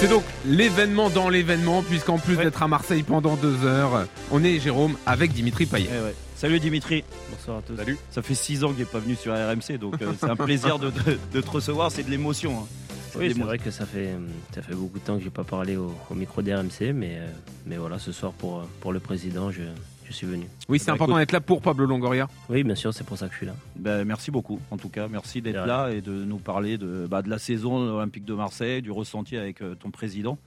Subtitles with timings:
[0.00, 4.60] C'est donc l'événement dans l'événement, puisqu'en plus d'être à Marseille pendant deux heures, on est
[4.60, 5.88] Jérôme avec Dimitri Payet.
[5.92, 6.14] Eh ouais.
[6.36, 7.02] Salut Dimitri.
[7.32, 7.76] Bonsoir à tous.
[7.76, 7.98] Salut.
[8.10, 10.78] Ça fait six ans qu'il n'est pas venu sur RMC, donc euh, c'est un plaisir
[10.78, 11.90] de, de- de te recevoir.
[11.90, 12.58] C'est de l'émotion.
[12.60, 12.66] hein.
[13.12, 14.10] C'est Oui, vrai que ça fait,
[14.54, 17.26] ça fait beaucoup de temps que j'ai pas parlé au, au micro d'RMC, mais, euh,
[17.66, 19.62] mais voilà, ce soir pour, pour le président, je,
[20.08, 20.46] je suis venu.
[20.68, 22.28] Oui, c'est Bah, important d'être là pour Pablo Longoria.
[22.48, 23.54] Oui, bien sûr, c'est pour ça que je suis là.
[23.76, 25.06] Ben, merci beaucoup, en tout cas.
[25.08, 28.82] Merci d'être là et de nous parler de, bah, de la saison olympique de Marseille,
[28.82, 30.38] du ressenti avec euh, ton président.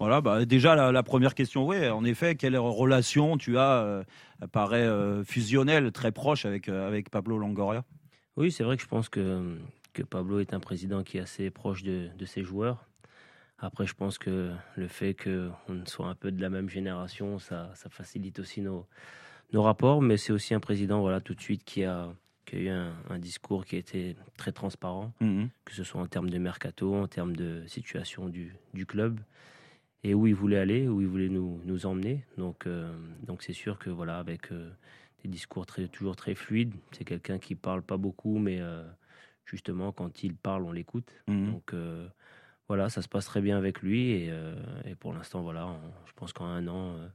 [0.00, 4.02] Voilà, bah, déjà la, la première question, oui, en effet, quelle relation tu as, euh,
[4.50, 7.84] paraît euh, fusionnelle, très proche avec, euh, avec Pablo Longoria?
[8.36, 9.56] Oui, c'est vrai que je pense que,
[9.92, 12.86] que Pablo est un président qui est assez proche de, de ses joueurs.
[13.58, 17.70] Après, je pense que le fait qu'on soit un peu de la même génération, ça,
[17.74, 18.86] ça facilite aussi nos,
[19.52, 20.02] nos rapports.
[20.02, 22.12] Mais c'est aussi un président, voilà, tout de suite, qui a,
[22.44, 25.12] qui a eu un, un discours qui a été très transparent.
[25.20, 25.48] Mhm.
[25.64, 29.20] que ce soit en termes de mercato, en termes de situation du, du club,
[30.02, 32.24] et où il voulait aller, où il voulait nous, nous emmener.
[32.36, 34.70] Donc, euh, donc c'est sûr que voilà, avec euh,
[35.22, 38.84] des discours très, toujours très fluides, c'est quelqu'un qui parle pas beaucoup, mais euh,
[39.46, 41.10] justement quand il parle, on l'écoute.
[41.28, 41.52] Mhm.
[41.52, 41.72] Donc
[42.68, 44.54] voilà, ça se passe très bien avec lui, et, euh,
[45.00, 45.68] pour l'instant, voilà,
[46.06, 47.08] je pense qu'en un an, euh,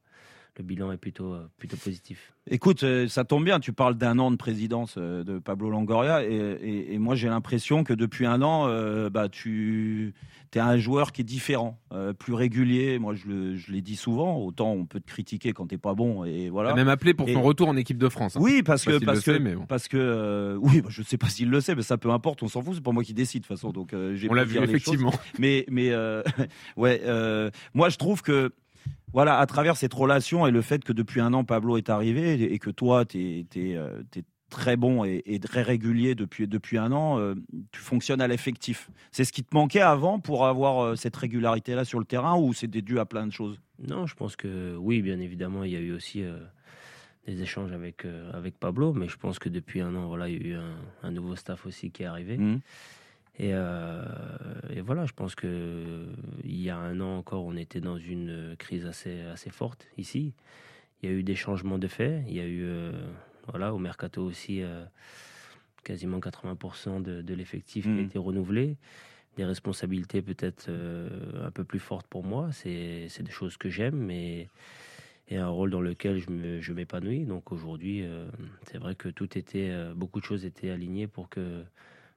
[0.58, 2.34] le bilan est plutôt, euh, plutôt positif.
[2.52, 6.24] Écoute, euh, ça tombe bien, tu parles d'un an de présidence euh, de Pablo Longoria
[6.26, 10.14] et, et- et moi j'ai l'impression que depuis un an, euh, bah, tu
[10.56, 12.98] es un joueur qui est différent, euh, plus régulier.
[13.00, 15.94] Moi je, le- je l'ai dit souvent, autant on peut te critiquer quand t'es pas
[15.94, 16.72] bon et Il voilà.
[16.72, 18.36] a même appelé pour Et- son retour en équipe de France.
[18.36, 18.40] hein.
[18.42, 19.66] Oui, parce que parce que le sait, mais bon.
[19.66, 22.42] parce que euh, oui, bah, je sais pas s'il le sait, mais ça peu importe,
[22.44, 23.72] on s'en fout, c'est pas moi qui décide de toute façon.
[23.72, 25.14] Donc euh, j'ai On l'a vu effectivement.
[25.38, 26.24] Mais, mais euh,
[26.78, 28.52] ouais, euh, moi je trouve que
[29.14, 32.54] voilà, à travers cette relation et le fait que depuis un an Pablo est arrivé
[32.54, 34.06] et que toi tu es,
[34.50, 37.36] très bon et, et très régulier depuis, depuis un an, euh,
[37.72, 38.90] tu fonctionnes à l'effectif.
[39.12, 42.54] C'est ce qui te manquait avant pour avoir euh, cette régularité-là sur le terrain ou
[42.54, 43.60] c'était dû à plein de choses?
[43.88, 46.40] Non, je pense que oui, bien évidemment, il y a eu aussi euh,
[47.28, 50.42] des échanges avec, euh, avec Pablo, mais je pense que depuis un an, voilà, il
[50.42, 52.38] y a eu un, un nouveau staff aussi qui est arrivé.
[52.38, 52.60] Mhm.
[53.40, 54.04] Et, euh,
[54.70, 56.08] et voilà, je pense que
[56.44, 60.34] il y a un an encore, on était dans une crise assez, assez forte ici.
[61.02, 62.24] Il y a eu des changements de fait.
[62.28, 62.92] Il y a eu, euh,
[63.48, 64.84] voilà, au mercato aussi, euh,
[65.86, 68.06] quasiment 80% de, de l'effectif qui a Mhm.
[68.06, 68.76] été renouvelé.
[69.38, 72.50] Des responsabilités peut-être un peu plus fortes pour moi.
[72.52, 74.50] C'est des choses que j'aime, mais
[75.30, 77.24] et un rôle dans lequel je m'épanouis.
[77.24, 78.04] Donc aujourd'hui,
[78.64, 81.64] c'est vrai que tout était, beaucoup de choses étaient alignées pour que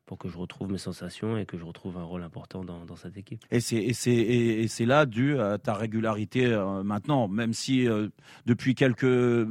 [0.06, 2.96] pour que je retrouve mes sensations et que je retrouve un rôle important dans, dans
[2.96, 3.44] cette équipe.
[3.50, 8.08] Et c'est là dû à ta régularité euh, maintenant, même si euh,
[8.46, 9.46] depuis quelques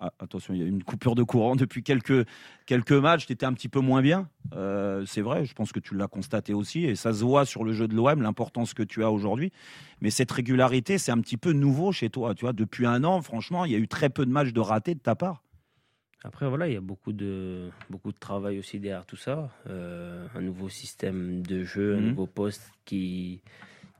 [0.00, 2.26] ah, attention, il y a une coupure de courant depuis quelques
[2.66, 4.28] quelques matchs, tu étais un petit peu moins bien.
[4.54, 7.64] Euh, c'est vrai, je pense que tu l'as constaté aussi et ça se voit sur
[7.64, 9.52] le jeu de l'OM l'importance que tu as aujourd'hui.
[10.00, 12.52] Mais cette régularité, c'est un petit peu nouveau chez toi, tu vois.
[12.52, 15.00] Depuis un an, franchement, il y a eu très peu de matchs de ratés de
[15.00, 15.42] ta part.
[16.26, 19.48] Après, voilà, il y a beaucoup de, beaucoup de travail aussi derrière tout ça.
[19.70, 22.08] Euh, un nouveau système de jeu, un Mhm.
[22.08, 23.40] nouveau poste qui,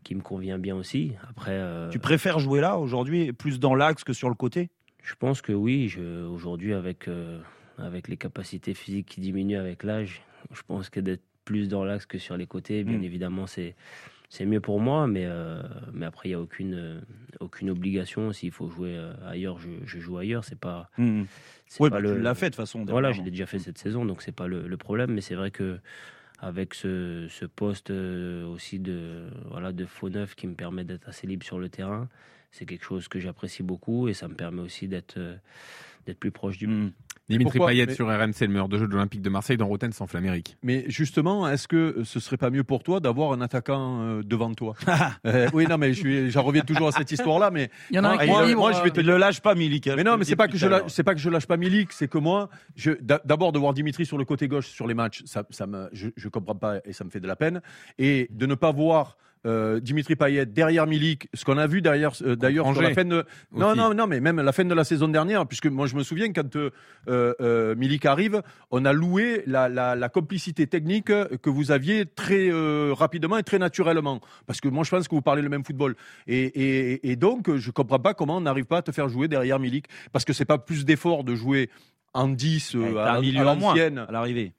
[0.02, 1.12] qui me convient bien aussi.
[1.30, 4.70] Après, euh, Tu préfères jouer là aujourd'hui, plus dans l'axe que sur le côté?
[5.04, 5.96] Je pense que oui,
[6.28, 7.38] aujourd'hui, avec, euh,
[7.78, 10.22] avec les capacités physiques qui diminuent avec l'âge,
[10.52, 13.04] je pense que d'être plus dans l'axe que sur les côtés, bien Mhm.
[13.04, 13.76] évidemment, c'est,
[14.28, 15.06] c'est mieux pour moi.
[15.06, 17.00] Mais, euh, mais après, il n'y a aucune, euh,
[17.40, 18.32] aucune obligation.
[18.32, 20.44] S'il faut jouer euh, ailleurs, je, je joue ailleurs.
[20.44, 21.26] C'est pas, Mhm.
[21.66, 22.84] c'est Oui, pas bah, le, tu l'as fait de toute façon.
[22.84, 25.12] Voilà, je l'ai déjà fait cette saison, donc c'est pas le, le problème.
[25.12, 25.78] Mais c'est vrai que
[26.38, 31.26] avec ce, ce poste aussi de voilà de faux neuf qui me permet d'être assez
[31.26, 32.08] libre sur le terrain,
[32.52, 35.18] c'est quelque chose que j'apprécie beaucoup et ça me permet aussi d'être
[36.06, 36.92] d'être plus proche du but.
[37.28, 39.92] Dimitri Payet Mais- sur RMC, le meilleur de jeu de l'Olympique de Marseille dans Rotten
[39.92, 40.56] sans Flamérique.
[40.62, 44.52] Mais justement, est-ce que ce serait pas mieux pour toi d'avoir un attaquant euh, devant
[44.54, 44.74] toi?
[45.26, 47.50] Euh, Oui, non, mais j'en reviens toujours à cette histoire-là.
[47.50, 49.00] Mais Il y en a un Moi, qui moi, est libre, moi, je vais te
[49.00, 49.86] Il le lâche pas, Milik.
[49.88, 51.46] hein, Mais non, te mais c'est pas que je lâche, c'est pas que je lâche
[51.46, 52.48] pas Milik, c'est que moi,
[53.02, 56.08] d'abord de voir Dimitri sur le côté gauche sur les matchs, ça, ça me, je,
[56.16, 57.60] je comprends pas et ça me fait de la peine,
[57.98, 62.12] et de ne pas voir euh, Dimitri Payet derrière Milik, ce qu'on a vu derrière,
[62.22, 63.78] euh, d'ailleurs sur la fin de, non, aussi.
[63.78, 66.32] non, non, mais même la fin de la saison dernière, puisque moi je me souviens
[66.32, 66.56] quand
[67.08, 72.50] euh, Milik arrive, on a loué la, la, la complicité technique que vous aviez très
[72.92, 75.94] rapidement et très naturellement, parce que moi je pense que vous parlez le même football,
[76.26, 79.28] et, et, et donc je comprends pas comment on n'arrive pas à te faire jouer
[79.28, 81.70] derrière Milik, parce que c'est pas plus d'effort de jouer
[82.14, 83.98] en 10 euh, Ouais, à, à moins l'ancienne.
[83.98, 84.52] à l'arrivée.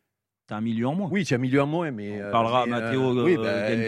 [0.48, 1.10] T'as un milieu en moins.
[1.12, 2.24] Oui, tu as un milieu en moins, mais.
[2.26, 3.44] On parlera mais, à Matteo oui, euh,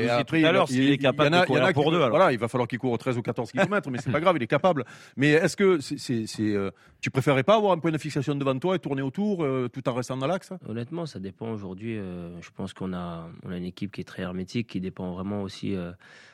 [0.08, 1.50] bah, tout après, à l'heure il- s'il il- est capable il y en a- de
[1.50, 1.96] il y en courir a pour qui- deux.
[1.98, 2.10] alors.
[2.10, 4.44] Voilà, il va falloir qu'il court 13 ou 14 km, mais c'est pas grave, il
[4.44, 4.84] est capable.
[5.16, 6.70] Mais est-ce que c'est, c'est, c'est, euh,
[7.00, 9.88] tu préférais pas avoir un point de fixation devant toi et tourner autour euh, tout
[9.88, 10.52] en restant dans l'axe?
[10.68, 11.98] Honnêtement, ça dépend aujourd'hui.
[11.98, 15.14] euh, je pense qu'on a, on a une équipe qui est très hermétique, qui dépend
[15.14, 15.94] vraiment aussi euh,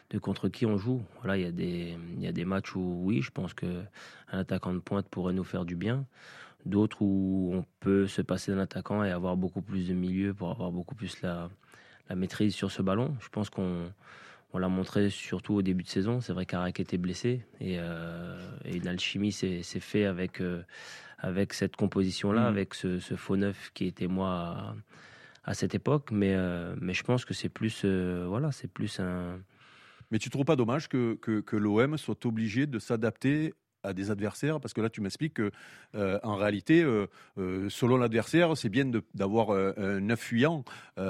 [0.10, 1.04] de contre qui on joue.
[1.22, 3.68] Voilà, il y a des, il y a des matchs où oui, je pense que
[4.32, 6.04] un attaquant de pointe pourrait nous faire du bien.
[6.66, 10.50] D'autres où on peut se passer d'un attaquant et avoir beaucoup plus de milieu pour
[10.50, 11.50] avoir beaucoup plus la,
[12.10, 13.16] la maîtrise sur ce ballon.
[13.22, 13.92] Je pense qu'on
[14.54, 16.22] on l'a montré surtout au début de saison.
[16.22, 20.64] C'est vrai qu'Arak était blessé et, euh, et une alchimie s'est s'est fait avec, euh,
[21.20, 22.48] avec cette composition-là, Mhm.
[22.48, 24.76] avec ce, ce faux neuf qui était moi à,
[25.52, 26.10] à cette époque.
[26.12, 29.40] Mais, euh, mais je pense que c'est plus, euh, voilà, c'est plus un.
[30.12, 33.54] Mais tu trouves pas dommage que, que, que l'OM soit obligé de s'adapter
[33.86, 35.52] à des adversaires Parce que là, tu m'expliques que,
[35.96, 40.64] euh, en réalité, euh, euh, selon l'adversaire, c'est bien d'avoir un neuf fuyant.
[40.98, 41.02] Et-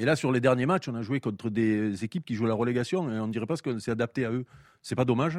[0.00, 0.04] et...
[0.04, 3.10] là, sur les derniers matchs, on a joué contre des équipes qui jouent la relégation
[3.12, 4.44] et on ne dirait pas qu'on s'est adapté à eux.
[4.82, 5.38] C'est pas dommage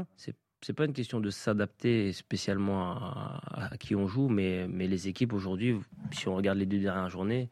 [0.62, 5.08] C'est pas une question de s'adapter spécialement à, à qui on joue, mais, mais les
[5.08, 5.76] équipes aujourd'hui,
[6.12, 7.50] si on regarde les deux dernières journées,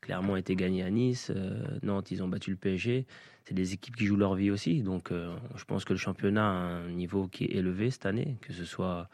[0.00, 3.06] clairement ont été gagnées à Nice, euh, Nantes, ils ont battu le PSG.
[3.46, 4.82] C'est des équipes qui jouent leur vie aussi.
[4.82, 8.38] Donc euh, je pense que le championnat a un niveau qui est élevé cette année,
[8.42, 9.08] que ce soit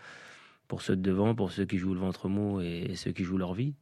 [0.69, 3.25] pour ceux de devant, pour ceux qui jouent le ventre mou et, et ceux qui
[3.25, 3.75] jouent leur vie.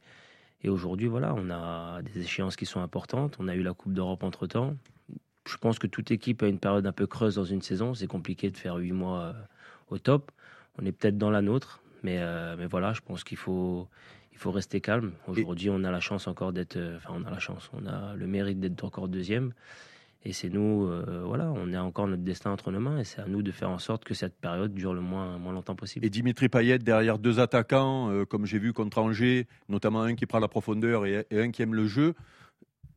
[0.63, 3.37] Et aujourd'hui, voilà, on a des échéances qui sont importantes.
[3.39, 4.77] On a eu la Coupe d'Europe entre temps.
[5.47, 7.95] Je pense que toute équipe a une période un peu creuse dans une saison.
[7.95, 9.33] C'est compliqué de faire huit mois euh,
[9.89, 10.33] au top.
[10.79, 13.89] On est peut-être dans la nôtre, mais, euh, mais voilà, je pense qu'il faut,
[14.33, 15.13] il faut rester calme.
[15.29, 18.27] Aujourd'hui, on a la chance encore d'être, enfin, on a la chance, on a le
[18.27, 19.53] mérite d'être encore deuxième.
[20.25, 23.23] Et c'est nous, euh, voilà, on a encore notre destin entre nos mains et c'est
[23.23, 26.05] à nous de faire en sorte que cette période dure le moins, moins longtemps possible.
[26.05, 30.27] Et Dimitri Payet derrière deux attaquants, euh, comme j'ai vu contre Angers, notamment un qui
[30.27, 32.15] prend la profondeur et, et un qui aime le jeu,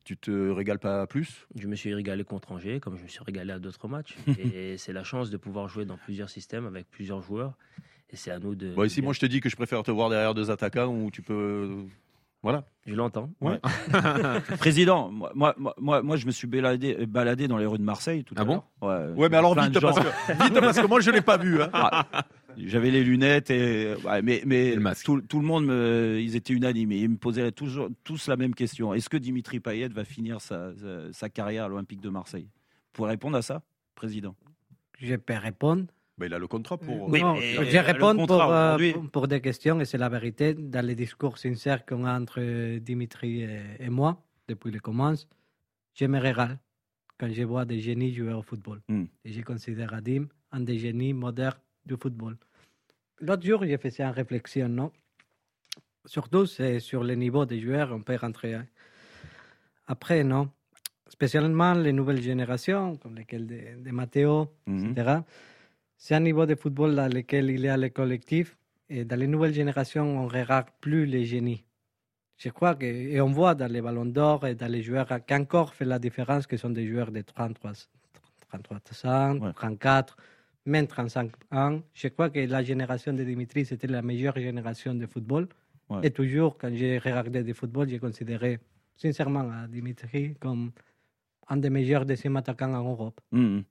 [0.04, 1.48] tu te régales pas plus?
[1.56, 4.18] Je me suis régalé contre Angers, comme je me suis régalé à d'autres matchs.
[4.38, 7.54] et c'est la chance de pouvoir jouer dans plusieurs systèmes avec plusieurs joueurs.
[8.12, 8.74] Et c'est à nous de.
[8.74, 11.10] Bon, ici, moi, je te dis que je préfère te voir derrière deux attaquants où
[11.10, 11.86] tu peux.
[12.44, 12.66] Voilà.
[12.86, 13.30] Je l'entends.
[13.40, 13.60] Ouais.
[14.60, 18.36] Président, moi, moi, moi- je me suis baladé, baladé dans les rues de Marseille tout
[18.38, 19.08] Ah à bon l'heure.
[19.14, 21.62] Ouais, Ouais, mais alors vite parce, que, vite parce que moi, je l'ai pas vu.
[21.62, 21.70] hein.
[21.72, 22.06] Ah,
[22.58, 26.54] J'avais les lunettes et ouais, mais mais le tout, tout le monde me, ils étaient
[26.54, 28.94] unanimes et ils me posaient toujours tous la même question.
[28.94, 32.50] Est-ce que Dimitri Payet va finir sa, sa, sa carrière à l'Olympique de Marseille?
[32.52, 33.62] Vous pouvez répondre à ça,
[33.96, 34.36] président?
[35.00, 35.86] Je peux répondre.
[36.18, 37.10] Ben, il a le contrat pour.
[37.10, 40.54] Oui, Non, mais je réponds pour, euh, pour, pour des questions et c'est la vérité.
[40.54, 45.28] Dans les discours sincères qu'on a entre Dimitri et, et moi, depuis le commence,
[45.96, 46.60] je me régale
[47.20, 48.82] quand je vois des génies jouer au football.
[48.90, 49.06] Hmm.
[49.26, 52.38] Et je considère Adim un des génies modernes du football.
[53.20, 54.92] L'autre jour, j'ai fait une réflexion, non?
[56.06, 58.54] Surtout, c'est sur le niveau des joueurs, on peut rentrer.
[58.56, 58.66] hein.
[59.88, 60.50] Après, non
[61.08, 65.20] Spécialement les nouvelles générations, comme lesquelles de, de Matteo, etc.
[66.06, 68.58] C'est un niveau de football dans lequel il y a le collectif.
[68.90, 71.64] Et dans les nouvelles générations, on ne regarde plus les génies.
[72.36, 75.34] Je crois que, et on voit dans les ballons d'or et dans les joueurs qui
[75.34, 77.72] encore fait la différence, que sont des joueurs de 33,
[78.50, 79.54] 33 ans, Ouais.
[79.54, 80.18] 34,
[80.66, 81.80] même 35 ans.
[81.94, 85.48] Je crois que la génération de Dimitri, c'était la meilleure génération de football.
[85.90, 86.02] Ouais.
[86.04, 88.60] Et toujours, quand j'ai regardé du football, j'ai considéré
[88.98, 90.74] sincèrement Dimitri comme
[91.48, 93.22] un des meilleurs deuxième attaquants en Europe.
[93.32, 93.64] Mhm.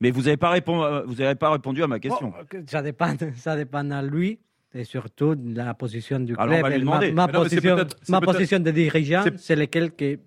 [0.00, 0.58] Mais vous n'avez pas,
[1.06, 2.28] vous avez pas répondu à ma question.
[2.30, 4.38] Bon, que ça, dépend, ça dépend à lui
[4.72, 6.58] et surtout de la position du Alors, club.
[6.58, 7.12] on va lui Et ma- demander.
[7.12, 7.76] Ma, non, position,
[8.08, 10.18] ma position de dirigeant, c'est- lequel que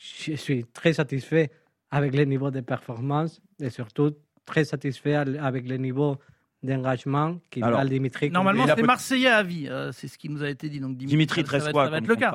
[0.00, 1.50] je suis très satisfait
[1.90, 4.12] avec le niveau de performance et surtout
[4.44, 6.16] très satisfait avec le niveau
[6.62, 8.30] d'engagement qu'il Alors, Dimitri.
[8.30, 9.68] Normalement, c'est peut- Marseillais à vie.
[9.68, 10.80] euh, c'est ce qui nous a été dit.
[10.80, 12.32] Donc, Dimitri, ça- ça 13 va être- quoi Ça va être le cas.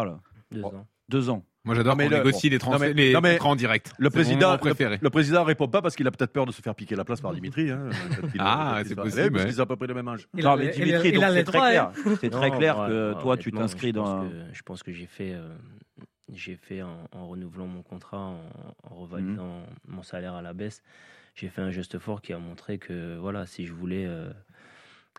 [0.52, 0.68] Deux Bon.
[0.70, 0.88] ans.
[1.10, 1.44] Deux ans.
[1.66, 3.94] Moi, j'adore qu'on le- négocie les, trans- non, mais- les non, mais contrats en direct.
[3.98, 4.96] Le président, préféré.
[4.98, 7.06] le, le président répond pas parce qu'il a peut-être peur de se faire piquer la
[7.06, 7.72] place par Dimitri.
[7.72, 7.88] hein,
[8.36, 10.28] il- Ah, il c'est possible, Eh, Parce qu'ils ont à peu près le même âge.
[10.36, 11.84] Il non, a mais il Dimitri, a- il donc a c'est très droits, clair.
[12.06, 12.16] hein.
[12.20, 14.28] C'est très clair que toi, tu t'inscris dans.
[14.28, 15.48] que- je pense que j'ai fait, euh,
[16.34, 18.42] j'ai fait en, en renouvelant mon contrat, en,
[18.84, 19.96] en revalidant Mhm.
[19.96, 20.84] mon salaire à la baisse,
[21.34, 24.30] j'ai fait un geste fort qui a montré que voilà, si je voulais euh,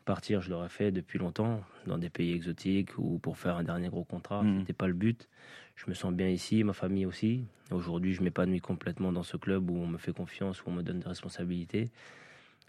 [0.04, 3.88] partir, je l'aurais fait depuis longtemps dans des pays exotiques ou pour faire un dernier
[3.88, 4.42] gros contrat.
[4.42, 4.60] Mhm.
[4.60, 5.26] C'était pas le but.
[5.76, 7.44] Je me sens bien ici, ma famille aussi.
[7.70, 10.82] Aujourd'hui, je m'épanouis complètement dans ce club où on me fait confiance, où on me
[10.82, 11.90] donne des responsabilités.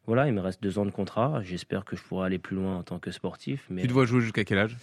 [0.07, 1.41] Voilà, il me reste deux ans de contrat.
[1.43, 3.65] J'espère que je pourrai aller plus loin en tant que sportif.
[3.69, 4.77] Mais Tu te vois jouer jusqu'à quel âge?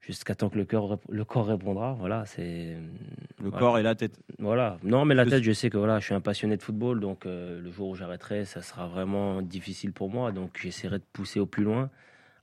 [0.00, 1.92] Jusqu'à temps que le, cœur, rép- le corps répondra.
[1.92, 2.76] Voilà, c'est.
[3.40, 3.58] Le voilà.
[3.58, 4.18] corps et la tête.
[4.38, 4.78] Voilà.
[4.82, 7.24] Non, mais la tête, je sais que voilà, je suis un passionné de football, donc
[7.24, 10.32] euh, le jour où j'arrêterai, ça sera vraiment difficile pour moi.
[10.32, 11.88] Donc j'essaierai de pousser au plus loin.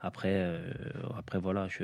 [0.01, 0.72] Après, euh,
[1.18, 1.84] après voilà, je.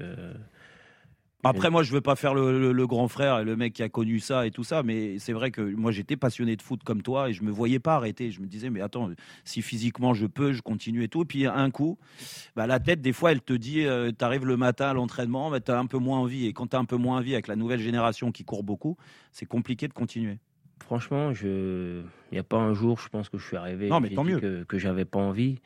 [1.49, 3.83] Après, moi, je veux pas faire le, le- le grand frère et le mec qui
[3.83, 6.83] a connu ça et tout ça, mais c'est vrai que moi, j'étais passionné de foot
[6.83, 8.31] comme toi et je me voyais pas arrêter.
[8.31, 9.09] Je me disais, mais attends,
[9.43, 11.21] si physiquement je peux, je continue et tout.
[11.21, 11.97] Et puis, un coup,
[12.55, 13.85] bah, la tête, des fois, elle te dit,
[14.17, 16.45] tu arrives le matin à l'entraînement, bah, tu as un peu moins envie.
[16.47, 18.97] Et quand tu as un peu moins envie avec la nouvelle génération qui court beaucoup,
[19.31, 20.39] c'est compliqué de continuer.
[20.83, 22.01] Franchement, je...
[22.31, 24.23] il n'y a pas un jour, je pense que je suis arrivé Non, mais tant
[24.23, 24.39] mieux.
[24.39, 25.59] que, que j'avais pas envie.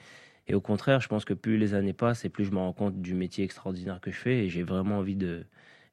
[0.47, 2.73] Et au contraire, je pense que plus les années passent et plus je me rends
[2.73, 5.45] compte du métier extraordinaire que je fais et j'ai vraiment envie de.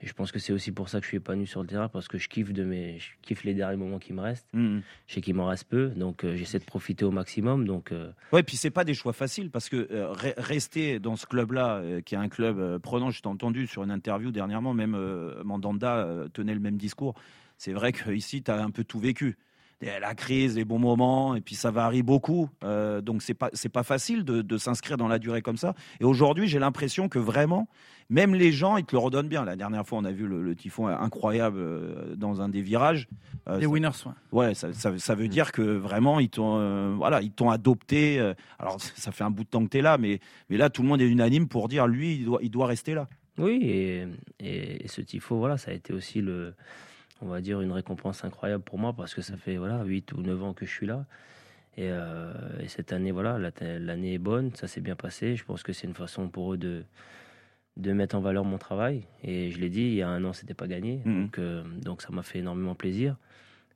[0.02, 1.88] Et je pense que c'est aussi pour ça que je suis épanoui sur le terrain
[1.88, 4.46] parce que je kiffe de mes, je kiffe les derniers moments qui me restent.
[4.52, 4.82] Mhm.
[5.06, 7.66] Je sais qu'il m'en reste peu, donc euh, j'essaie de profiter au maximum.
[7.66, 11.16] Donc euh, Ouais, puis c'est pas des choix faciles parce que euh, re- rester dans
[11.16, 14.74] ce club-là, euh, qui est un club prenant, je t'ai entendu sur une interview dernièrement,
[14.74, 14.96] même
[15.44, 17.14] Mandanda tenait le même discours.
[17.58, 19.36] C'est vrai qu'ici, tu as un peu tout vécu.
[19.82, 22.48] La crise, les bons moments, et puis ça varie beaucoup.
[22.64, 25.74] Euh, donc c'est pas c'est pas facile de, de s'inscrire dans la durée comme ça.
[26.00, 27.68] Et aujourd'hui, j'ai l'impression que vraiment,
[28.08, 29.44] même les gens, ils te le redonnent bien.
[29.44, 33.06] La dernière fois, on a vu le, le typhon incroyable euh, dans un des virages.
[33.48, 34.12] Euh, Les ça- winners, ouais.
[34.46, 38.18] Ouais, ça, ça- ça veut dire que vraiment ils t'ont, euh, voilà, ils t'ont adopté.
[38.18, 40.70] euh, alors ça fait un bout de temps que tu es là, mais, mais là
[40.70, 43.08] tout le monde est unanime pour dire lui, il doit, il doit rester là.
[43.36, 44.06] oui, et,
[44.40, 46.54] et, et ce tifo, voilà, ça a été aussi le,
[47.22, 50.20] on va dire une récompense incroyable pour moi parce que ça fait voilà 8 ou
[50.22, 51.04] 9 ans que je suis là.
[51.78, 55.36] Et, euh, et cette année, voilà, la- l'année est bonne, ça s'est bien passé.
[55.36, 56.84] Je pense que c'est une façon pour eux de,
[57.76, 59.02] de mettre en valeur mon travail.
[59.22, 61.02] Et je l'ai dit, il y a un an, c'était pas gagné.
[61.04, 61.22] Mhm.
[61.24, 63.16] Donc, euh, donc ça m'a fait énormément plaisir.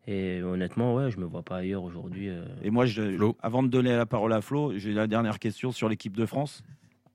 [0.06, 2.30] Et honnêtement, ouais, je me vois pas ailleurs aujourd'hui.
[2.30, 2.42] euh.
[2.62, 3.37] Et moi, je, Flo.
[3.42, 6.62] avant de donner la parole à Flo, j'ai la dernière question sur l'équipe de France.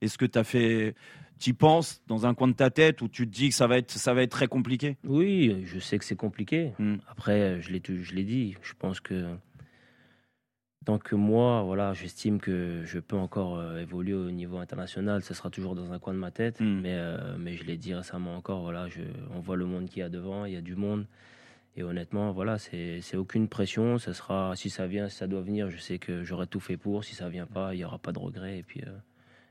[0.00, 0.94] Est-ce que tu as fait,
[1.38, 3.78] tu penses dans un coin de ta tête où tu te dis que ça va
[3.78, 4.96] être, ça va être très compliqué?
[5.04, 6.72] Oui, je sais que c'est compliqué.
[6.78, 6.98] Mhm.
[7.08, 8.56] Après, je l'ai, je l'ai dit.
[8.62, 9.36] Je pense que
[10.84, 15.34] tant que moi, voilà, j'estime que je peux encore euh, évoluer au niveau international, ce
[15.34, 16.60] sera toujours dans un coin de ma tête.
[16.60, 16.80] Mhm.
[16.80, 18.60] Mais, euh, mais je l'ai dit récemment encore.
[18.62, 19.02] Voilà, je,
[19.34, 20.44] on voit le monde qu'il y a devant.
[20.44, 21.06] Il y a du monde.
[21.78, 23.98] Et honnêtement, voilà, c'est, c'est aucune pression.
[23.98, 26.78] Ça sera, si ça vient, si ça doit venir, je sais que j'aurai tout fait
[26.78, 27.04] pour.
[27.04, 28.58] Si ça vient pas, il y aura pas de regret.
[28.58, 28.96] Et puis, euh,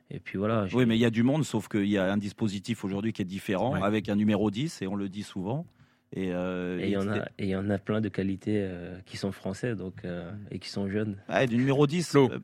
[0.09, 0.67] et puis voilà.
[0.67, 3.13] j'ai- Oui, mais il y a du monde, sauf qu'il y a un dispositif aujourd'hui
[3.13, 3.81] qui est différent, Ouais.
[3.83, 5.65] avec un numéro 10, et on le dit souvent.
[6.13, 8.59] Et, euh, Et il y en a, et il y en a plein de qualités
[8.61, 11.17] euh, qui sont français, donc euh, et qui sont jeunes.
[11.27, 12.29] Ouais, du numéro 10, Flo.
[12.31, 12.39] euh,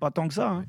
[0.00, 0.50] pas tant que ça.
[0.50, 0.64] hein.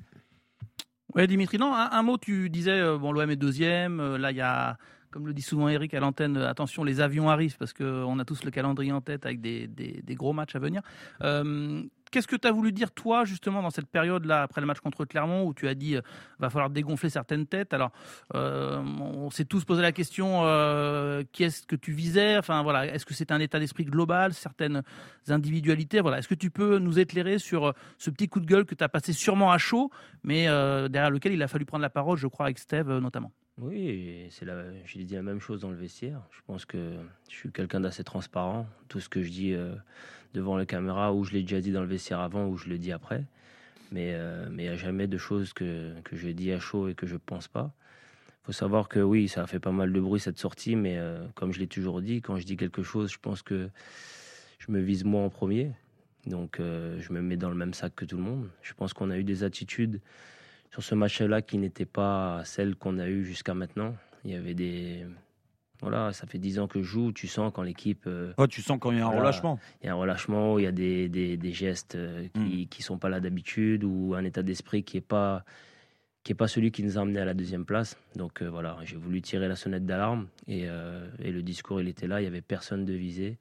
[1.15, 3.99] Ouais, Dimitri, non, un, un mot, tu disais, euh, bon, l'OM est deuxième.
[3.99, 4.77] euh, là, il y a,
[5.09, 8.25] comme le dit souvent Eric à l'antenne, euh, attention, les avions arrivent parce qu'on a
[8.25, 10.81] tous le calendrier en tête avec des, des- des gros matchs à venir.
[12.11, 15.05] Qu'est-ce que tu as voulu dire, toi, justement, dans cette période-là, après le match contre
[15.05, 16.01] Clermont, où tu as dit, euh,
[16.39, 17.73] va falloir dégonfler certaines têtes?
[17.73, 17.91] Alors,
[18.33, 22.37] euh, on s'est tous posé la question, euh, qui est-ce que tu visais?
[22.37, 24.81] Enfin, voilà, est-ce que c'est un état d'esprit global, certaines
[25.27, 26.01] individualités?
[26.01, 28.83] Voilà, est-ce que tu peux nous éclairer sur ce petit coup de gueule que tu
[28.83, 29.91] as passé sûrement à chaud,
[30.23, 33.31] mais derrière lequel il a fallu prendre la parole, je crois, avec Steve notamment?
[33.61, 36.21] Oui, c'est la, j'ai dit la même chose dans le vestiaire.
[36.31, 36.93] Je pense que
[37.29, 38.65] je suis quelqu'un d'assez transparent.
[38.87, 39.75] Tout ce que je dis euh,
[40.33, 42.77] devant la caméra, ou je l'ai déjà dit dans le vestiaire avant, ou je le
[42.77, 43.25] dis après.
[43.91, 46.87] Mais euh, mais il n'y a jamais de choses que, que je dis à chaud
[46.87, 47.73] et que je pense pas.
[48.43, 51.25] faut savoir que oui, ça a fait pas mal de bruit cette sortie, mais euh,
[51.35, 53.69] comme je l'ai toujours dit, quand je dis quelque chose, je pense que
[54.59, 55.71] je me vise moi en premier.
[56.27, 58.49] Donc je me mets dans le même sac que tout le monde.
[58.61, 59.99] Je pense qu'on a eu des attitudes
[60.71, 63.95] sur ce match-là qui n'étaient pas celles qu'on a eues jusqu'à maintenant.
[64.25, 65.05] Il y avait des...
[65.81, 68.03] Voilà, ça fait 10 ans que je joue, tu sens quand l'équipe...
[68.05, 69.21] euh, Oh, tu sens quand il y a un Voilà.
[69.21, 69.59] relâchement.
[69.81, 72.83] il y a un relâchement, il y a des, des, des gestes euh, qui ne
[72.83, 75.45] sont pas là d'habitude ou un état d'esprit qui n'est pas,
[76.23, 77.97] qui est pas celui qui nous a amené à la deuxième place.
[78.17, 80.63] Donc euh, voilà, j'ai voulu tirer la sonnette d'alarme et,
[81.19, 83.37] et le discours, il était là, il n'y avait personne de visé.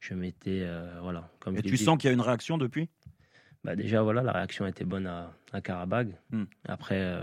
[0.00, 0.66] Je m'étais...
[1.02, 2.88] voilà, comme Et tu sens qu'il y a une réaction depuis?
[3.64, 6.14] Bah déjà, voilà, la réaction était bonne à, à Karabag.
[6.30, 6.44] Hmm.
[6.68, 7.22] Après, euh,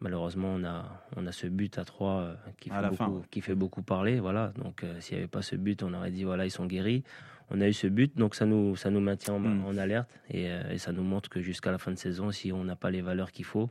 [0.00, 3.08] malheureusement, on a, on a ce but à 3 qui, À fait la beaucoup, fin,
[3.10, 3.22] ouais.
[3.30, 4.20] qui fait beaucoup parler.
[4.20, 4.52] Voilà.
[4.56, 7.04] Donc, euh, s'il n'y avait pas ce but, on aurait dit, voilà, ils sont guéris.
[7.50, 9.64] On a eu ce but, donc ça nous, ça nous maintient en, Hmm.
[9.66, 12.52] en alerte et, euh, et ça nous montre que jusqu'à la fin de saison, si
[12.52, 13.70] on n'a pas les valeurs qu'il faut,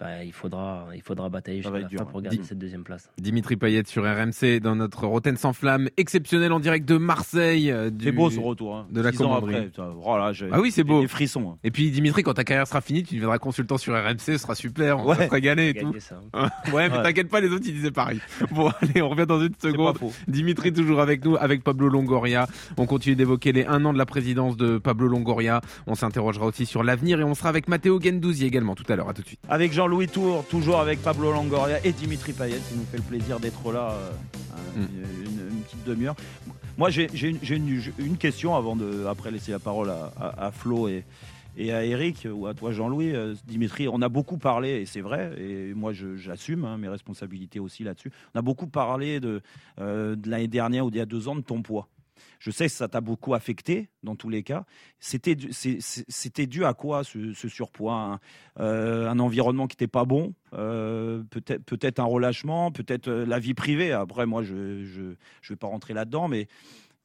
[0.00, 2.22] bah, il, faudra, il faudra batailler Ça jusqu'à va la être dur, fin pour ouais.
[2.22, 3.08] garder cette deuxième place.
[3.18, 7.70] Dimitri Payet sur RMC dans notre Roten sans flamme exceptionnel en direct de Marseille.
[7.70, 8.76] euh, du- C'est beau ce retour.
[8.76, 8.86] hein.
[8.90, 9.70] de la Six ans commanderie.
[9.78, 10.16] oh
[10.52, 11.00] Ah oui, c'est j'ai beau.
[11.00, 11.50] Des frissons.
[11.52, 11.58] hein.
[11.62, 14.54] Et puis Dimitri, quand ta carrière sera finie, tu deviendras consultant sur RMC, ce sera
[14.54, 15.16] super, on Ouais.
[15.16, 15.86] va se régaler et tout.
[15.86, 16.20] Gagner ça.
[16.72, 17.02] Ouais, mais Ouais.
[17.02, 18.20] t'inquiète pas, les autres ils disaient pareil.
[18.50, 19.96] Bon, allez, on revient dans une seconde.
[20.28, 22.46] Dimitri toujours avec nous, avec Pablo Longoria.
[22.76, 25.60] On continue d'évoquer les un an de la présidence de Pablo Longoria.
[25.86, 29.08] On s'interrogera aussi sur l'avenir et on sera avec Matteo Gendouzi également tout à l'heure.
[29.08, 29.40] À tout de suite.
[29.48, 33.38] Avec Jean-Louis Tour, toujours avec Pablo Longoria et Dimitri Payet, qui nous fait le plaisir
[33.38, 34.10] d'être là euh,
[34.76, 34.86] Mm.
[35.26, 36.16] une, une petite demi-heure.
[36.78, 41.04] Moi, j'ai une, question avant de après laisser la parole à, à- à Flo et,
[41.58, 45.02] Et à Eric ou à toi Jean-Louis, euh, Dimitri, on a beaucoup parlé, et c'est
[45.02, 49.42] vrai, et moi j'assume hein, mes responsabilités aussi là-dessus, on a beaucoup parlé de,
[49.80, 51.86] euh, de l'année dernière ou d'il y a deux ans de ton poids.
[52.38, 54.64] Je sais que ça t'a beaucoup affecté dans tous les cas.
[55.00, 58.20] C'était dû- à quoi ce, surpoids un,
[58.60, 63.38] euh, un environnement qui n'était pas bon, euh, peut-être peut-être un relâchement, peut-être euh, la
[63.38, 63.92] vie privée.
[63.92, 65.02] Après, moi, je ne je,
[65.42, 66.46] je vais pas rentrer là-dedans, mais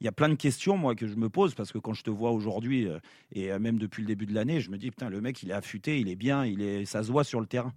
[0.00, 2.02] il y a plein de questions moi que je me pose parce que quand je
[2.02, 2.88] te vois aujourd'hui
[3.32, 5.54] et même depuis le début de l'année, je me dis putain le mec il est
[5.54, 7.74] affûté, il est bien, il est ça se voit sur le terrain.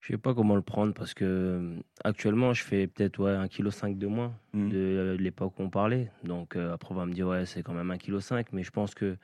[0.00, 3.48] Je sais pas comment le prendre parce que euh, actuellement je fais peut-être ouais, 1,5
[3.92, 6.10] kg de moins de euh, l'époque où on parlait.
[6.24, 7.98] Donc euh, après on va me dire ouais c'est quand même 1,5
[8.44, 9.16] kg, mais je pense que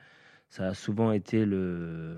[0.49, 2.17] ça a souvent été le,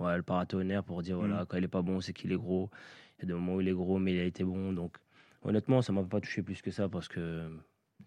[0.00, 1.46] ouais, le paratonnerre pour dire voilà Mhm.
[1.46, 2.70] quand il est pas bon c'est qu'il est gros.
[3.18, 4.72] Il y a des moments où il est gros mais il a été bon.
[4.72, 4.96] Donc
[5.42, 7.42] honnêtement ça m'a pas touché plus que ça parce que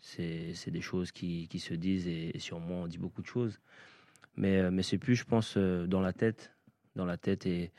[0.02, 3.28] c'est des choses qui, qui se disent et, et sur moi on dit beaucoup de
[3.28, 3.60] choses.
[4.36, 6.52] Mais, mais c'est plus je pense dans la tête,
[6.96, 7.72] dans la tête et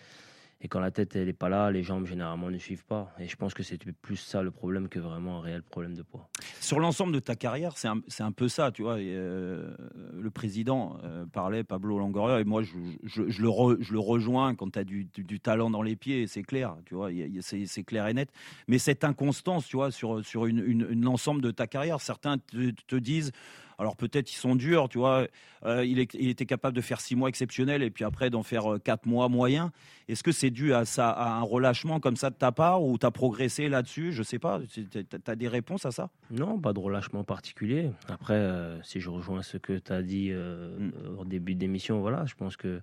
[0.60, 3.14] et quand la tête elle est pas là, les jambes généralement ne suivent pas.
[3.20, 6.02] Et je pense que c'est plus ça le problème que vraiment un réel problème de
[6.02, 6.28] poids.
[6.60, 8.98] Sur l'ensemble de ta carrière, c'est un, un peu ça, tu vois.
[8.98, 9.74] euh,
[10.12, 12.72] le président euh, parlait, Pablo Longoria, et moi, je,
[13.04, 16.42] je- le, je le rejoins quand tu as du, du- talent dans les pieds, c'est
[16.42, 17.10] clair, tu vois,
[17.40, 18.30] c'est clair et net.
[18.66, 22.96] Mais cette inconstance, tu vois, sur, sur une, une- l'ensemble de ta carrière, certains te
[22.96, 23.30] disent,
[23.78, 25.26] alors peut-être ils sont durs, tu vois,
[25.64, 28.42] euh, il, est- il était capable de faire six mois exceptionnels et puis après d'en
[28.42, 29.70] faire euh, quatre mois moyens.
[30.08, 32.98] Est-ce que c'est dû à, ça, à un relâchement comme ça de ta part ou
[32.98, 34.12] tu as progressé là-dessus?
[34.12, 34.86] Je sais pas, tu
[35.26, 36.10] as des réponses à ça?
[36.30, 37.90] Non, pas de relâchement particulier.
[38.08, 40.90] Après, euh, si je rejoins ce que tu as dit Mm.
[41.18, 42.80] au début d'émission, voilà, je pense que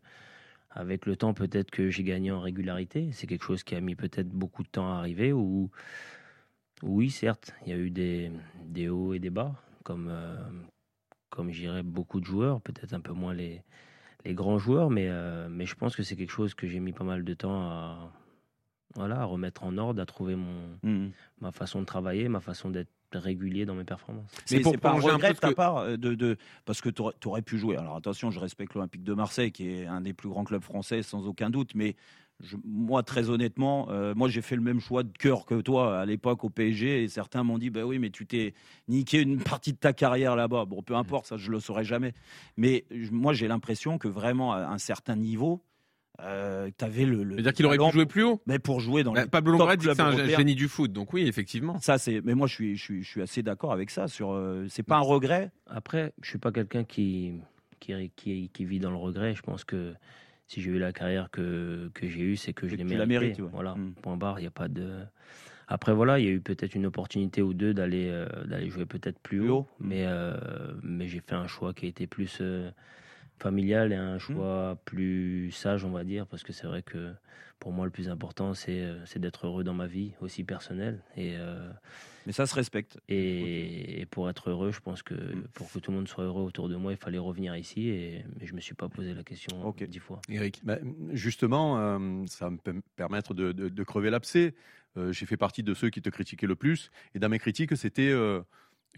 [0.72, 3.10] avec le temps, peut-être que j'ai gagné en régularité.
[3.14, 5.32] C'est quelque chose qui a mis peut-être beaucoup de temps à arriver.
[5.32, 5.70] Ou
[6.84, 8.32] oui, certes, il y a eu des,
[8.66, 10.36] des hauts et des bas, comme euh,
[11.36, 13.62] comme j'irais beaucoup de joueurs, peut-être un peu moins les
[14.26, 16.94] les grands joueurs, mais euh, mais je pense que c'est quelque chose que j'ai mis
[16.94, 18.12] pas mal de temps à
[18.96, 20.78] voilà à remettre en ordre, à trouver mon
[21.42, 24.30] ma façon de travailler, ma façon d'être régulier dans mes performances.
[24.46, 26.38] C'est Mais pour c'est pas un regret peu de ta que- part euh, de, de-
[26.66, 27.78] parce que tu aurais, pu jouer.
[27.78, 31.02] Alors attention, je respecte l'Olympique de Marseille qui est un des plus grands clubs français
[31.02, 31.96] sans aucun doute, mais
[32.44, 36.00] je- moi très honnêtement, euh, moi j'ai fait le même choix de cœur que toi
[36.00, 38.54] à l'époque au PSG et certains m'ont dit bah oui mais tu t'es
[38.88, 40.66] niqué une partie de ta carrière là-bas.
[40.66, 42.14] Bon peu importe, ça je le saurais jamais.
[42.58, 45.62] Mais je- moi j'ai l'impression que vraiment à un certain niveau,
[46.22, 49.04] euh, tu avais le, le C'est-à-dire qu'il aurait pu jouer plus haut mais pour jouer
[49.04, 50.38] dans Bah, les Pablo Longoria dit que c'est un européens.
[50.38, 51.78] génie du foot, donc oui, effectivement.
[51.80, 54.08] Ça c'est, mais moi je suis, je suis, je suis assez d'accord avec ça.
[54.08, 55.52] Sur, euh, c'est pas un regret?
[55.68, 57.34] Après, je suis pas quelqu'un qui,
[57.80, 59.36] qui, qui, qui vit dans le regret.
[59.36, 59.94] Je pense que
[60.48, 63.06] si j'ai eu la carrière que, que j'ai eue, c'est que je l'ai tu la
[63.06, 63.42] mérité.
[63.42, 63.50] mérites, ouais.
[63.52, 63.92] Voilà, Mm.
[64.02, 65.06] point barre, il n'y a pas de...
[65.68, 68.86] Après, voilà, il y a eu peut-être une opportunité ou deux d'aller euh, d'aller jouer
[68.86, 69.68] peut-être plus, Plus haut, haut.
[69.80, 70.38] Mais, euh,
[70.84, 72.70] mais j'ai fait un choix qui a été plus euh,
[73.40, 77.14] familial et un choix plus sage, on va dire, parce que c'est vrai que
[77.60, 81.02] pour moi, le plus important, c'est euh, c'est d'être heureux dans ma vie, aussi personnelle.
[81.16, 81.70] Et, euh,
[82.26, 83.00] Mais ça se respecte.
[83.08, 85.48] et, et pour être heureux, je pense que Mm.
[85.54, 87.88] pour que tout le monde soit heureux autour de moi, il fallait revenir ici.
[87.90, 89.84] Et, mais je me suis pas posé la question Ok.
[89.88, 90.22] dix fois.
[90.30, 90.62] Eric.
[90.64, 90.80] Ben,
[91.14, 94.54] justement, euh, ça me pe- permettre de, de- de crever l'abcès.
[94.98, 96.90] Euh, J'ai fait partie de ceux qui te critiquaient le plus.
[97.16, 98.12] Et dans mes critiques, c'était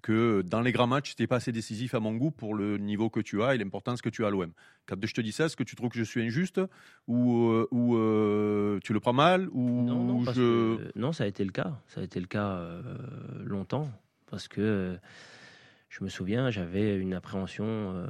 [0.02, 2.78] que dans les grands matchs, tu n'es pas assez décisif à mon goût pour le
[2.78, 4.52] niveau que tu as et l'importance que tu as à l'OM.
[4.86, 6.62] Quand je te dis ça, est-ce que tu trouves que je suis injuste
[7.08, 10.78] ou, euh, ou euh, tu le prends mal ou Non, non, parce je...
[10.78, 11.80] que- non, ça a été le cas.
[11.88, 12.82] Ça a été le cas euh,
[13.44, 13.90] longtemps.
[14.30, 14.96] Parce que euh,
[15.90, 18.08] je me souviens, j'avais une appréhension euh,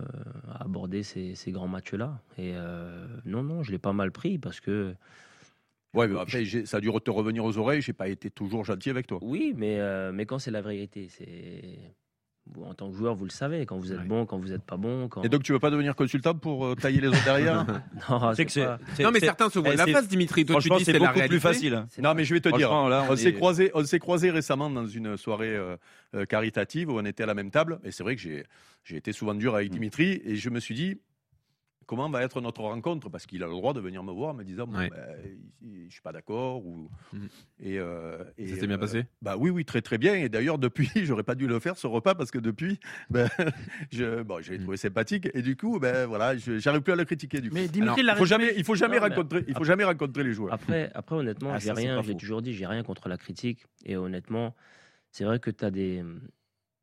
[0.52, 2.19] à aborder ces, ces grands matchs-là.
[2.38, 4.93] Et euh, non, non, je l'ai pas mal pris parce que
[5.93, 7.82] Ouais, mais après, ça a dû te revenir aux oreilles.
[7.82, 9.19] J'ai pas été toujours gentil avec toi.
[9.21, 11.80] oui, mais, euh, mais quand c'est la vérité, c'est.
[12.54, 14.06] vous, En tant que joueur, vous le savez, quand vous êtes Ouais.
[14.06, 15.08] bon, quand vous n'êtes pas bon.
[15.10, 15.23] Quand...
[15.23, 17.65] Et donc, tu veux pas devenir consultant pour euh, tailler les autres derrière?
[18.10, 20.08] Non, C'est que c'est, pas- c'est- Non, mais certains se voient eh, de la face,
[20.08, 20.45] Dimitri.
[20.45, 21.30] Toi, tu franchement, dis c'est la beaucoup réalité.
[21.30, 21.86] plus facile.
[22.02, 22.69] Non, mais je vais te dire.
[22.89, 25.76] Là, On on s'est est- croisé, on s'est croisé récemment dans une soirée euh,
[26.15, 27.80] euh, caritative où on était à la même table.
[27.84, 28.45] Et c'est vrai que j'ai,
[28.84, 29.73] j'ai été souvent dur avec Mm.
[29.73, 31.00] Dimitri et je me suis dit
[31.88, 33.10] comment va être notre rencontre?
[33.10, 34.89] Parce qu'il a le droit de venir me voir en me disant bon, Ouais.
[34.91, 35.17] ben,
[35.88, 37.28] je suis pas d'accord ou Mhm.
[37.62, 39.06] et, euh, et, Ça s'est bien euh, passé?
[39.21, 41.88] bah oui oui très très bien et d'ailleurs depuis j'aurais pas dû le faire ce
[41.88, 43.28] repas parce que depuis ben,
[43.91, 44.63] je bon je l'ai Mhm.
[44.63, 47.56] trouvé sympathique et du coup ben voilà je- j'arrive plus à le critiquer du coup.
[47.56, 50.34] Mais Dimitri Alors, faut jamais il faut jamais Non, rencontrer il faut jamais rencontrer les
[50.34, 52.19] joueurs Après, après honnêtement, Ah, j'ai rien, pas je l'ai faux.
[52.19, 53.65] toujours dit, j'ai rien contre la critique.
[53.86, 54.54] Et honnêtement,
[55.12, 56.04] c'est vrai que tu as des.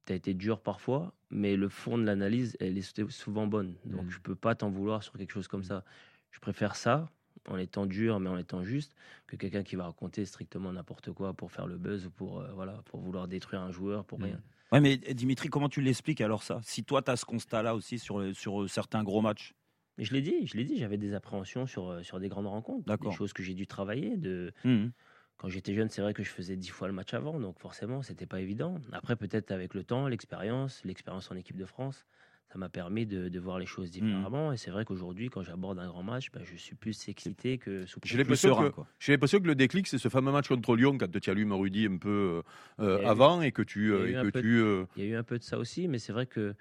[0.07, 3.77] Tu as été dur parfois, mais le fond de l'analyse, elle est souvent bonne.
[3.85, 4.11] Donc, Mhm.
[4.11, 5.85] je peux pas t'en vouloir sur quelque chose comme ça.
[6.31, 7.11] Je préfère ça,
[7.49, 8.95] en étant dur, mais en étant juste,
[9.27, 12.53] que quelqu'un qui va raconter strictement n'importe quoi pour faire le buzz ou pour, euh,
[12.55, 14.25] voilà, pour vouloir détruire un joueur, pour Mhm.
[14.25, 14.43] rien.
[14.73, 16.61] Ouais, mais Dimitri, comment tu l'expliques alors ça?
[16.63, 19.55] Si toi, tu as ce constat-là aussi sur, sur euh, certains gros matchs?
[19.99, 22.91] Je l'ai dit, je l'ai dit, j'avais des appréhensions sur, euh, sur des grandes rencontres,
[22.99, 24.17] des choses que j'ai dû travailler.
[24.17, 24.53] De...
[24.65, 24.93] Mhm.
[25.37, 28.03] Quand j'étais jeune, c'est vrai que je faisais dix fois le match avant, donc forcément,
[28.03, 28.77] c'était pas évident.
[28.93, 32.07] Après, peut-être avec le temps, l'expérience, l'expérience en équipe de France,
[32.53, 34.53] ça m'a permis de, de voir les choses différemment.
[34.53, 37.85] Et c'est vrai qu'aujourd'hui, quand j'aborde un grand match, ben, je suis plus excité que
[37.85, 38.87] sous J'ai Plus l'impression serein, que, quoi.
[39.01, 41.87] j'ai l'impression que le déclic, c'est ce fameux match contre Lyon quand tu allumes Rudy
[41.87, 42.43] un peu
[42.81, 43.93] euh, eu- avant et que tu.
[43.93, 45.39] il y a euh, et que de- tu euh, Il y a eu un peu
[45.39, 46.55] de ça aussi, mais c'est vrai que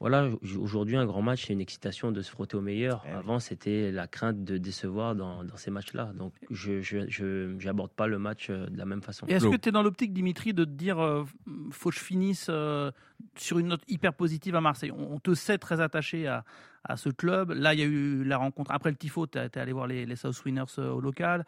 [0.00, 3.04] voilà, aujourd'hui, un grand match, c'est une excitation de se frotter au meilleur.
[3.06, 3.10] Eh.
[3.12, 6.12] Avant, c'était la crainte de décevoir dans, dans ces matchs-là.
[6.14, 9.26] Donc, je je- je- j'aborde pas le match euh, de la même façon.
[9.26, 11.24] Est-ce que tu es dans l'optique, Dimitri, de te dire euh,
[11.70, 12.90] faut que je finisse euh,
[13.36, 14.90] sur une note hyper positive à Marseille?
[14.90, 16.44] On, on te sait très attaché à,
[16.84, 17.50] à ce club.
[17.50, 18.70] Là, il y a eu la rencontre.
[18.72, 21.44] Après le Tifo, tu es allé voir les, les South Winners euh, au local.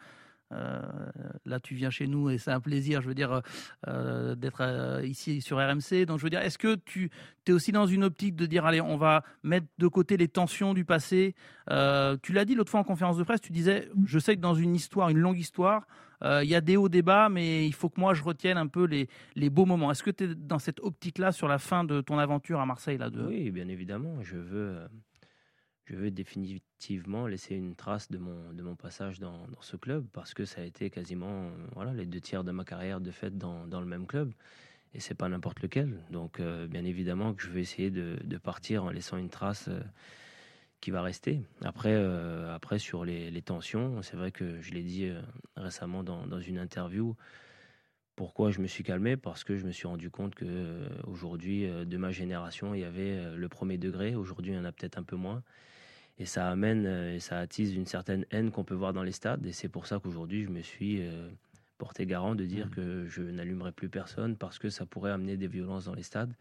[0.53, 0.81] Euh,
[1.45, 3.41] là, tu viens chez nous et c'est un plaisir, je veux dire,
[3.87, 6.05] euh, d'être euh, ici sur RMC.
[6.05, 7.09] Donc, je veux dire, est-ce que tu
[7.47, 10.73] es aussi dans une optique de dire, allez, on va mettre de côté les tensions
[10.73, 11.35] du passé?
[11.67, 14.53] Tu l'as dit l'autre fois en conférence de presse, tu disais, je sais que dans
[14.53, 15.87] une histoire, une longue histoire,
[16.23, 18.67] il y a des hauts, des bas, mais il faut que moi je retienne un
[18.67, 19.91] peu les, les beaux moments.
[19.91, 22.97] Est-ce que tu es dans cette optique-là sur la fin de ton aventure à Marseille
[22.97, 23.23] là, de...
[23.23, 24.21] Oui, bien évidemment.
[24.21, 24.77] Je veux,
[25.85, 30.05] je veux définitivement laisser une trace de mon, de mon passage dans, dans ce club
[30.13, 33.11] parce que ça a été quasiment euh, voilà, les deux tiers de ma carrière de
[33.11, 34.31] fait dans, dans le même club.
[34.93, 35.97] Et c'est pas n'importe lequel.
[36.11, 39.67] Donc, euh, bien évidemment que je vais essayer de, de partir en laissant une trace
[39.67, 39.81] euh,
[40.79, 41.41] qui va rester.
[41.63, 41.95] Après,
[42.51, 45.09] après sur les, les tensions, c'est vrai que je l'ai dit
[45.55, 47.15] récemment dans, dans une interview.
[48.17, 49.15] Pourquoi je me suis calmé?
[49.15, 53.33] Parce que je me suis rendu compte que aujourd'hui, de ma génération, il y avait
[53.33, 54.13] le premier degré.
[54.13, 55.41] Aujourd'hui, il y en a peut-être un peu moins.
[56.19, 59.11] Et ça amène euh, et ça attise une certaine haine qu'on peut voir dans les
[59.11, 59.45] stades.
[59.45, 61.27] Et c'est pour ça qu'aujourd'hui, je me suis euh,
[61.79, 65.47] porté garant de dire que je n'allumerai plus personne parce que ça pourrait amener des
[65.47, 66.33] violences dans les stades.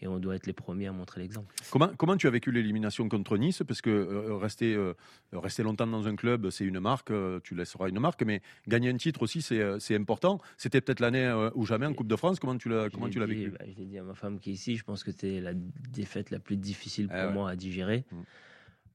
[0.00, 1.52] Et on doit être les premiers à montrer l'exemple.
[1.72, 3.64] Comment, comment tu as vécu l'élimination contre Nice?
[3.66, 4.94] Parce que euh, rester, euh,
[5.32, 7.10] rester longtemps dans un club, c'est une marque,
[7.42, 10.40] tu laisseras une marque, mais gagner un titre aussi, c'est c'est important.
[10.56, 12.38] C'était peut-être l'année ou jamais en Coupe de France.
[12.38, 12.86] Comment tu l'as
[13.26, 13.50] vécu?
[13.50, 15.54] bah, Je l'ai dit à ma femme qui est ici, je pense que c'était la
[15.54, 17.32] défaite la plus difficile pour Ah ouais.
[17.34, 18.04] moi à digérer.
[18.12, 18.16] Mm.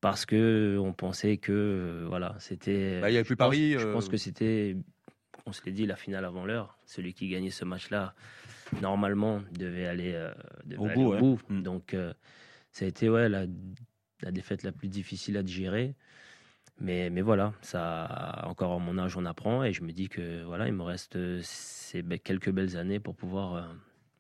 [0.04, 3.00] Parce que on pensait que euh, voilà, c'était.
[3.00, 4.76] Bah, il y avait je plus pense- Paris, Je euh, pense que c'était,
[5.46, 6.78] on se l'est dit, la finale avant l'heure.
[6.86, 8.14] Celui qui gagnait ce match-là,
[8.82, 10.34] normalement, devait aller, euh,
[10.66, 11.20] devait Au aller bout, au ouais.
[11.20, 11.40] bout.
[11.48, 11.62] Mm.
[11.64, 12.14] Donc, euh,
[12.74, 13.46] ça a été ouais, la,
[14.22, 15.96] la défaite la plus difficile à digérer.
[16.82, 20.44] Mais, mais voilà, ça, encore à mon âge, on apprend et je me dis que
[20.44, 23.62] voilà, il me reste euh, ces quelques belles années pour pouvoir, euh,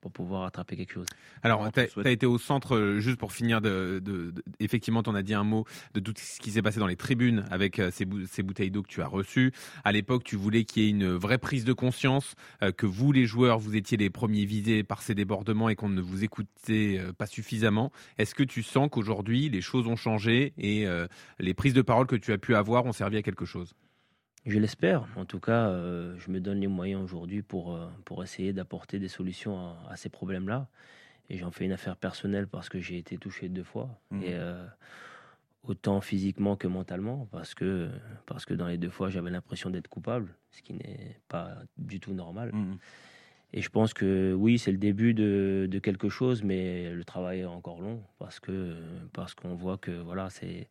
[0.04, 1.06] pour pouvoir attraper quelque chose.
[1.44, 5.10] Alors, tu as été au centre, euh, juste pour finir, de, de- de- effectivement, tu
[5.10, 5.64] en as dit un mot
[5.94, 8.70] de tout ce qui s'est passé dans les tribunes avec euh, ces, bou- ces bouteilles
[8.70, 9.54] d'eau que tu as reçues.
[9.86, 13.14] À l'époque, tu voulais qu'il y ait une vraie prise de conscience, euh, que vous,
[13.14, 16.98] les joueurs, vous étiez les premiers visés par ces débordements et qu'on ne vous écoutait
[17.00, 17.94] euh, pas suffisamment.
[18.18, 21.08] Est-ce que tu sens qu'aujourd'hui, les choses ont changé et euh,
[21.40, 23.74] les prises de parole que tu as pu avoir ont servi à quelque chose?
[24.46, 25.08] Je l'espère.
[25.16, 29.00] En tout cas, euh, je me donne les moyens aujourd'hui pour, euh, pour essayer d'apporter
[29.00, 30.68] des solutions à, à ces problèmes-là.
[31.30, 33.90] Et j'en fais une affaire personnelle parce que j'ai été touché deux fois.
[34.12, 34.24] Mhm.
[34.24, 34.66] Et euh,
[35.64, 37.90] autant physiquement que mentalement, parce que,
[38.26, 42.02] parce que dans les deux fois, j'avais l'impression d'être coupable, ce qui n'est pas du
[42.02, 42.52] tout normal.
[42.54, 42.78] Mhm.
[43.54, 47.42] Et je pense que oui, c'est le début de, de quelque chose, mais le travail
[47.42, 48.76] est encore long parce que
[49.14, 50.70] parce qu'on voit que voilà, c'est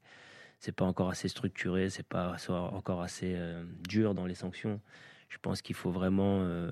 [0.62, 4.80] c'est pas encore assez structuré, c'est pas encore assez euh, dur dans les sanctions.
[5.28, 6.70] Je pense qu'il faut vraiment euh,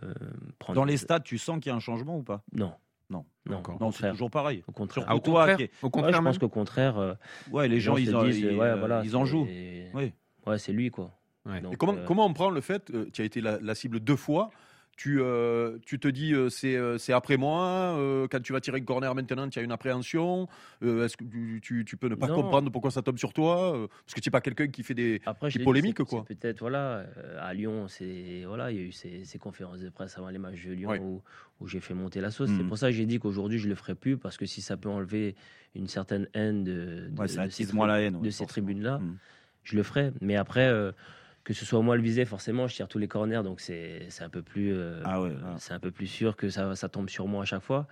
[0.61, 2.45] prendre Dans les stades, tu sens qu'il y a un changement ou pas?
[2.53, 2.73] Non
[3.11, 3.25] Non.
[3.47, 4.63] non Non, c'est toujours pareil.
[4.69, 5.07] au contraire.
[5.09, 7.15] Ah, au toi, contraire, est- au Ouais, contraire je pense qu'au contraire, euh,
[7.51, 9.49] Ouais, les gens, ils, en- disent, ils, ouais, voilà, ils en jouent.
[9.95, 10.13] Oui.
[10.47, 11.11] Ouais, c'est lui quoi.
[11.45, 11.61] Ouais.
[11.61, 13.75] Donc, Et comment, euh, comment on prend le fait, euh, tu as été la, la
[13.75, 14.51] cible deux fois,
[15.01, 17.97] tu, euh, tu te dis euh, c'est euh, c'est après moi,
[18.31, 20.47] quand tu vas tirer une corner maintenant, tu as une appréhension,
[20.83, 22.35] est-ce que tu, tu- tu peux ne pas Non.
[22.35, 25.23] comprendre pourquoi ça tombe sur toi Parce que tu n'es pas quelqu'un qui fait des...
[25.25, 26.25] Après, dit, polémiques, c'est- quoi.
[26.29, 27.07] c'est Peut-être, voilà,
[27.41, 30.37] à Lyon, c'est voilà, il y a eu ces, ces conférences de presse avant les
[30.39, 30.99] matchs de Lyon Ouais.
[30.99, 31.23] où,
[31.61, 32.51] où j'ai fait monter la sauce.
[32.55, 34.77] C'est pour ça que j'ai dit qu'aujourd'hui, je le ferai plus parce que si ça
[34.77, 35.35] peut enlever
[35.75, 38.13] une certaine haine de, de, Ouais, de ces, haine.
[38.13, 39.17] de ouais, ces tribunes-là, Mhm.
[39.65, 40.13] je le ferai.
[40.21, 40.69] Mais après,
[41.45, 44.29] que ce soit moi le visé, forcément, je tire tous les corners, donc c'est un
[44.29, 45.57] peu plus, euh, Ah ouais, là.
[45.59, 47.87] c'est un peu plus sûr que ça, ça tombe sur moi à chaque fois.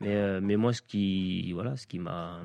[0.00, 2.42] Mais, euh, mais moi, ce qui, voilà, ce qui m'a,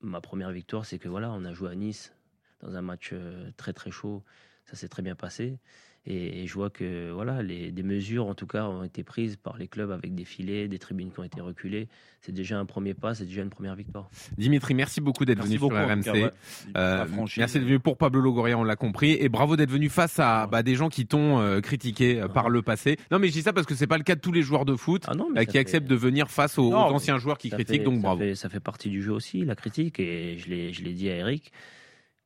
[0.00, 2.14] ma première victoire, c'est que voilà, on a joué à Nice
[2.60, 4.22] dans un match euh, très très chaud.
[4.64, 5.58] Ça s'est très bien passé.
[6.04, 9.36] Et, et je vois que voilà, les, des mesures en tout cas ont été prises
[9.36, 11.86] par les clubs avec des filets, des tribunes qui ont été reculées.
[12.20, 14.10] C'est déjà un premier pas, c'est déjà une première victoire.
[14.36, 15.76] Dimitri, merci beaucoup d'être venu beaucoup.
[15.76, 16.02] sur RMC.
[16.02, 16.30] cas, ouais.
[16.76, 17.04] Euh,
[17.36, 20.48] merci d'être venu pour Pablo Longoria, on l'a compris, et bravo d'être venu face à
[20.48, 22.96] bah, des gens qui t'ont euh, critiqué euh, par le passé.
[23.12, 24.64] Non, mais je dis ça parce que c'est pas le cas de tous les joueurs
[24.64, 27.50] de foot Ah non, euh, qui ça acceptent de venir face aux, anciens joueurs qui
[27.50, 28.18] ça critiquent, fait- donc ça bravo.
[28.20, 31.08] fait- ça fait partie du jeu aussi, la critique, et je l'ai, je l'ai dit
[31.10, 31.52] à Eric.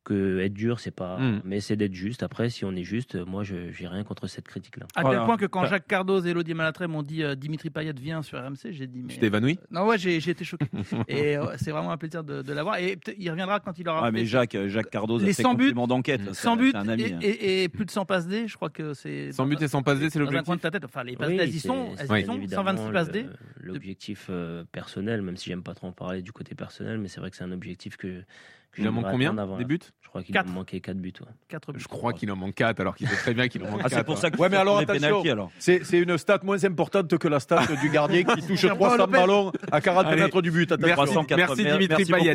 [0.07, 1.19] Que être dur, c'est pas.
[1.19, 1.43] Mm.
[1.45, 2.23] Mais c'est d'être juste.
[2.23, 4.87] Après, si on est juste, moi, je j'ai rien contre cette critique-là.
[4.95, 5.19] À Voilà.
[5.19, 8.23] tel point que quand Jacques Cardoz et Elodie Malatré m'ont dit euh, Dimitri Payet vient
[8.23, 9.13] sur RMC, j'ai dit mais.
[9.13, 10.67] Tu t'es évanoui Non, ouais, j'ai été choqué.
[11.09, 12.79] et euh, c'est vraiment un plaisir de, de l'avoir.
[12.79, 14.05] Et il reviendra quand il aura.
[14.05, 16.21] Ouais, mais Jacques, Jacques Cardoz Les a fait 100 buts, complément d'enquête.
[16.29, 17.03] c'est- 100 buts c'est un ami.
[17.03, 17.19] et, hein.
[17.23, 19.33] et- et plus de 100 passes D, je crois que c'est.
[19.33, 20.85] Sans but et sans passe D, c'est Dans un coin de l'objectif ta tête.
[20.85, 21.89] Enfin, les passes Oui, D, elles y sont.
[21.99, 22.35] Elles y sont.
[22.37, 23.27] évidemment 126 passes D.
[23.61, 27.21] L'objectif euh, personnel, même si j'aime pas trop en parler du côté personnel, mais c'est
[27.21, 28.23] vrai que c'est un objectif que.
[28.79, 30.49] Il en manque combien avant Des buts Je crois qu'il Quatre.
[30.49, 31.13] en manquait 4 buts.
[31.21, 31.27] ouais.
[31.49, 31.81] 4 buts.
[31.81, 33.89] Je crois qu'il en manque 4 alors qu'il sait très bien qu'il en manque Ah,
[33.89, 33.95] 4.
[33.99, 35.23] c'est pour ça que Ouais, mais alors, attention.
[35.59, 39.13] C'est une stat moins importante que la stat du gardien qui touche Pierre-Paul 300 Lopez.
[39.13, 40.23] ballons à 40 Allez.
[40.23, 40.71] mètres du but.
[40.73, 40.87] Attention.
[40.97, 41.37] Merci, 380.
[41.37, 42.35] merci Dimitri Merci Payet.